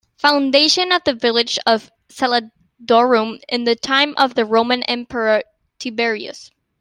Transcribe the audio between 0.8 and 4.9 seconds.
of the village of "Salodurum" in the time of the roman